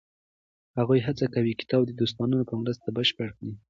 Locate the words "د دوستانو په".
1.85-2.53